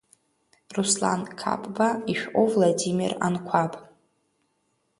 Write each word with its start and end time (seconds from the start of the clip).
Руслан 0.75 1.21
Қапба 1.39 1.87
ишәҟәы 2.11 2.43
Владимир 2.51 3.11
Анқәаб. 3.25 3.73